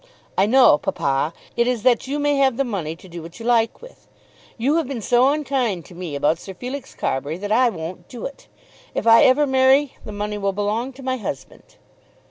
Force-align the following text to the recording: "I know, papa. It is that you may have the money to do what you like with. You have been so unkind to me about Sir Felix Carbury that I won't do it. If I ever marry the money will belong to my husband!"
"I 0.35 0.47
know, 0.47 0.79
papa. 0.79 1.31
It 1.55 1.67
is 1.67 1.83
that 1.83 2.07
you 2.07 2.17
may 2.17 2.35
have 2.37 2.57
the 2.57 2.63
money 2.63 2.95
to 2.95 3.07
do 3.07 3.21
what 3.21 3.39
you 3.39 3.45
like 3.45 3.83
with. 3.83 4.07
You 4.57 4.77
have 4.77 4.87
been 4.87 4.99
so 4.99 5.29
unkind 5.29 5.85
to 5.85 5.93
me 5.93 6.15
about 6.15 6.39
Sir 6.39 6.55
Felix 6.55 6.95
Carbury 6.95 7.37
that 7.37 7.51
I 7.51 7.69
won't 7.69 8.07
do 8.07 8.25
it. 8.25 8.47
If 8.95 9.05
I 9.05 9.21
ever 9.21 9.45
marry 9.45 9.95
the 10.03 10.11
money 10.11 10.39
will 10.39 10.53
belong 10.53 10.91
to 10.93 11.03
my 11.03 11.17
husband!" 11.17 11.75